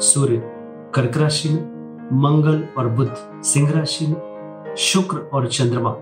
[0.00, 0.42] सूर्य,
[0.94, 1.62] कर्क राशि में,
[2.12, 4.28] मंगल और बुध, सिंह राशि में,
[4.78, 5.94] शुक्र और चंद्रमा,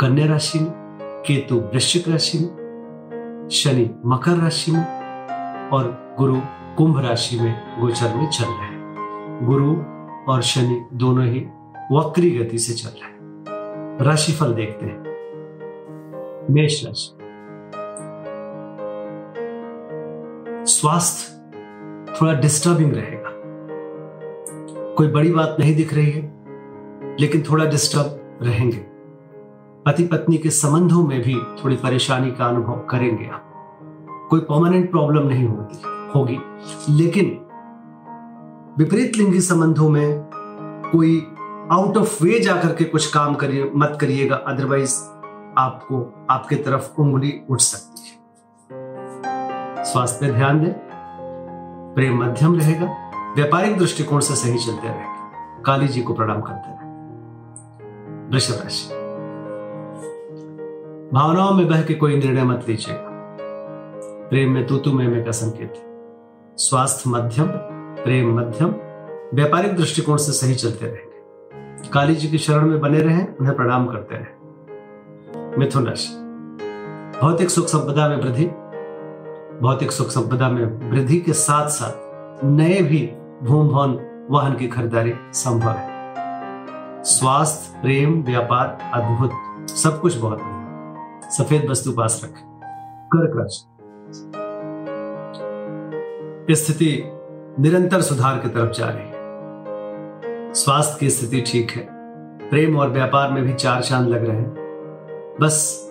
[0.00, 4.84] कन्या राशि में, केतु वृश्चिक राशि में, शनि मकर राशि में
[5.68, 6.36] और गुरु
[6.76, 9.76] कुंभ राशि में गोचर में चल रहे हैं। गुरु
[10.32, 11.46] और शनि दोनों ही
[11.92, 13.18] वक्री गति से चल रहे हैं।
[14.00, 15.04] राशिफल देखते हैं।
[16.50, 17.14] मेष राशि।
[20.66, 21.38] स्वास्थ्य
[22.22, 23.17] थोड़ा डिस्टर्बिंग रहेगा।
[24.98, 26.44] कोई बड़ी बात नहीं दिख रही है,
[27.20, 28.76] लेकिन थोड़ा डिस्टर्ब रहेंगे।
[29.86, 33.44] पति पत्नी के संबंधों में भी थोड़ी परेशानी का अनुभव करेंगे आप।
[34.30, 35.82] कोई परमानेंट प्रॉब्लम नहीं होती
[36.14, 36.38] होगी।
[36.90, 37.26] लेकिन
[38.78, 40.30] विपरीत लिंगी संबंधों में
[40.92, 41.32] कोई
[41.72, 45.00] आउट ऑफ़ वे जाकर के कुछ काम करिए, मत करिएगा अदरवाइज़
[45.58, 48.18] आपको, आपके तरफ़ उंगली उठ सकती है।
[49.84, 50.74] स्वास्थ्य ध्यान दें,
[51.94, 53.07] प्रेम मध्यम रहेगा।
[53.38, 55.04] व्यापारिक दृष्टिकोण से सही चलते रहे
[55.62, 56.90] काली जी को प्रणाम करते रहे
[58.28, 58.94] वृषभ राशि।
[61.16, 63.08] भावनाओं में बह के कोई निर्णय मत लीजिएगा।
[64.30, 65.74] प्रेम में तूतु में का संकेत।
[66.56, 67.46] स्वास्थ्य मध्यम,
[68.04, 68.68] प्रेम मध्यम,
[69.34, 73.86] व्यापारिक दृष्टिकोण से सही चलते रहेंगे। काली जी की शरण में बने रहें, उन्हें प्रणाम
[73.86, 76.14] करते रहें। मिथुन राशि।
[77.22, 78.46] भौतिक सुख संपदा में वृद्धि।
[79.62, 82.08] भौतिक सुख संपदा में वृद्धि के साथ साथ
[82.44, 86.14] नए भी भूम भवन वाहन की खरीदारी संभव है।
[87.04, 89.30] स्वास्थ्य, प्रेम, व्यापार, अद्भुत,
[89.70, 92.60] सब कुछ बहुत बढ़िया। सफ़ेद वस्तु पास रखें।
[93.16, 93.74] कर्क राशि
[96.54, 97.02] स्थिति
[97.62, 99.18] निरंतर सुधार की तरफ़ जा रही है।
[100.54, 101.88] स्वास्थ्य की स्थिति ठीक है।
[102.50, 104.54] प्रेम और व्यापार में भी चार चाँद लग रहे हैं।
[105.40, 105.88] बस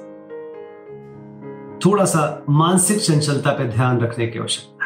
[1.85, 4.77] थोड़ा सा मानसिक चंचलता पर ध्यान रखने की आवश्यकता। है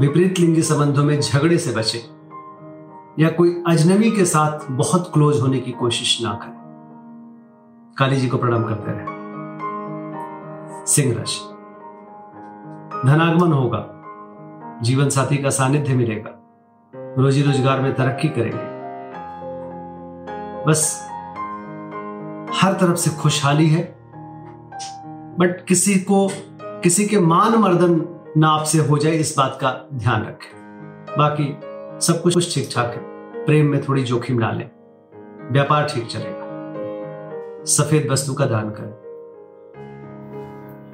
[0.00, 1.98] विपरीत लिंगी संबंधों में झगड़े से बचे,
[3.18, 6.54] या कोई अजनबी के साथ बहुत क्लोज होने की कोशिश ना करें।
[7.98, 9.06] काली जी को प्रणाम करते रहे।
[10.86, 11.40] सिंह राशि।
[13.08, 13.90] धनागमन होगा।
[14.82, 16.30] जीवन साथी का सानिध्य मिलेगा।
[17.18, 18.72] रोजी रोज़गार में तरक्की करेंगे।
[20.64, 21.08] बस,
[22.62, 23.82] हर तरफ़ से खुशहाली है,
[25.38, 26.30] बट किसी को,
[26.62, 30.50] किसी के मान मर्दन ना आपसे हो जाए इस बात का ध्यान रखें।
[31.18, 31.44] बाकी
[32.06, 33.00] सब कुछ कुछ ठीक ठाक है।
[33.44, 34.70] प्रेम में थोड़ी जोखिम ना लें।
[35.52, 38.92] व्यापार ठीक चलेगा। सफ़ेद वस्तु का दान करें।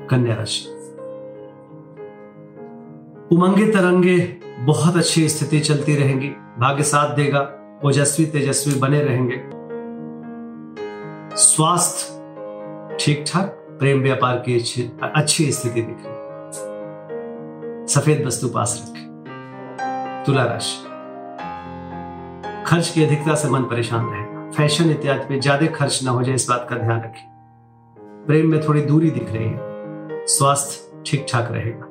[0.07, 0.69] कन्या राशि।
[3.33, 4.19] उमंगे तरंगे
[4.61, 7.53] बहुत अच्छी स्थिति चलती रहेंगी। भाग्य साथ देगा,
[7.85, 9.43] ओजस्वी तेजस्वी बने रहेंगे।
[11.37, 13.47] स्वास्थ्य ठीक ठाक
[13.79, 14.55] प्रेम व्यापार की
[15.03, 16.20] अच्छी स्थिति दिख रही
[17.91, 20.77] सफ़ेद वस्तु पास रखें। तुला राशि।
[22.67, 26.35] खर्च की अधिकता से मन परेशान रहेगा फ़ैशन इत्यादि पे ज़्यादा खर्च ना हो जाए,
[26.35, 27.29] इस बात का ध्यान रखें।
[28.27, 31.87] प्रेम में थोड़ी दूरी दिख रही है। स्वास्थ्य ठीक ठाक रहेगा।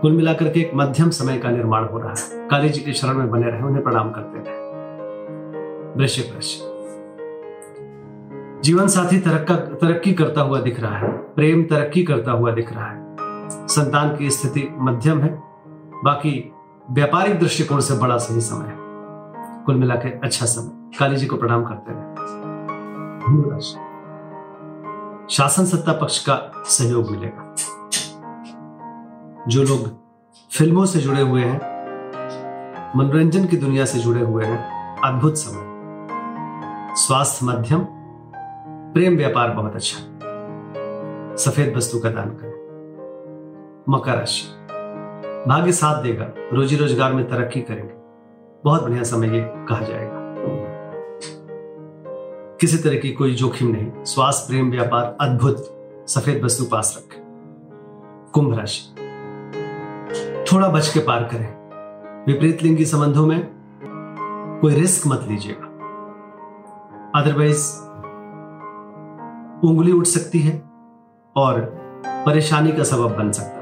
[0.00, 3.14] कुल मिलाकर के एक मध्यम समय का निर्माण हो रहा है। काली जी के शरण
[3.14, 4.58] में बने रहे, उन्हें प्रणाम करते रहे।
[5.98, 6.58] वृश्चिक राशि।
[8.62, 12.90] जीवन साथी तरक्का तरक्की करता हुआ दिख रहा है। प्रेम तरक्की करता हुआ दिख रहा
[12.90, 13.09] है।
[13.70, 15.42] संतान की स्थिति मध्यम है।
[16.04, 16.52] बाकी
[16.90, 18.74] व्यापारिक दृष्टिकोण से बड़ा सही समय है।
[19.64, 23.60] कुल मिलाकर अच्छा समय। काली जी को प्रणाम करते रहे।
[25.30, 27.54] शासन सत्ता पक्ष का सहयोग मिलेगा।
[29.48, 29.88] जो लोग
[30.58, 31.60] फ़िल्मों से जुड़े हुए हैं,
[32.96, 34.58] मनोरंजन की दुनिया से जुड़े हुए हैं,
[35.00, 35.70] अद्भुत समय।
[36.96, 37.80] स्वास्थ्य मध्यम,
[38.94, 39.98] प्रेम व्यापार बहुत अच्छा।
[41.36, 42.49] सफ़ेद वस्तु का दान करें।
[43.88, 44.48] मकर राशि।
[45.48, 47.94] भाग्य साथ देगा रोजी रोज़गार में तरक्की करेंगे।
[48.64, 50.20] बहुत बढ़िया समय ये कहा जाएगा।
[52.60, 55.76] किसी तरह की कोई जोखिम नहीं। स्वास्थ्य प्रेम, व्यापार, अद्भुत,
[56.08, 57.22] सफ़ेद वस्तु पास रखें।
[58.32, 58.94] कुंभ राशि।
[60.52, 61.60] थोड़ा बच के पार करें।
[62.26, 63.50] विपरीत लिंगी संबंधों में
[64.62, 65.66] कोई रिस्क मत लीजिएगा।
[67.20, 67.78] अदरवाइज़
[69.66, 70.62] उंगली उठ सकती है
[71.36, 71.60] और
[72.06, 73.59] परेशानी का सबब बन सकता है।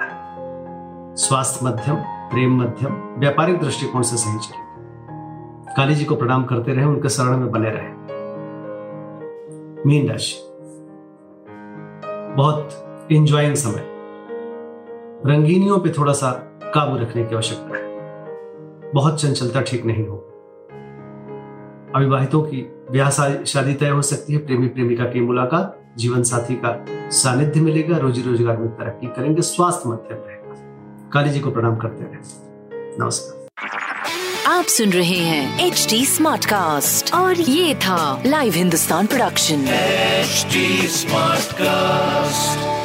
[1.19, 1.97] स्वास्थ्य मध्यम,
[2.31, 7.37] प्रेम मध्यम, व्यापारिक दृष्टिकोण से सही चलेगा काली जी को प्रणाम करते रहे, उनके शरण
[7.37, 7.89] में बने रहे।
[9.87, 10.37] मीन राशि।
[12.37, 13.85] बहुत इंजॉइंग समय।
[15.27, 16.31] रंगीनियों पे थोड़ा सा
[16.75, 20.17] काबू रखने की आवश्यकता है। बहुत चंचलता ठीक नहीं हो।
[21.95, 26.85] अविवाहितों की ब्याह शादी तय हो सकती है। प्रेमी प्रेमिका की मुलाकात, जीवन साथी का
[27.11, 30.38] सानिध्य मिलेगा। रोजी रोज़गार में तरक्की करेंगे। स्वास्थ्य मध्यम रहेगा
[31.13, 32.21] काली जी को प्रणाम करते हैं।
[33.01, 33.39] नमस्कार।
[34.47, 39.65] आप सुन रहे हैं एच डी स्मार्ट कास्ट और ये था live Hindustan production
[40.89, 42.78] smart cast